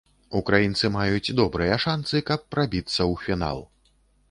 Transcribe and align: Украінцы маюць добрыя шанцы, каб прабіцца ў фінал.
Украінцы 0.37 0.89
маюць 0.95 1.33
добрыя 1.41 1.77
шанцы, 1.85 2.23
каб 2.31 2.49
прабіцца 2.57 2.97
ў 2.97 3.13
фінал. 3.29 3.65